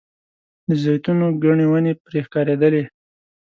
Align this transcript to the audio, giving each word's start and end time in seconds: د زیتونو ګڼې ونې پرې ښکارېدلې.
د 0.67 0.69
زیتونو 0.83 1.25
ګڼې 1.43 1.65
ونې 1.71 1.93
پرې 2.03 2.19
ښکارېدلې. 2.25 2.83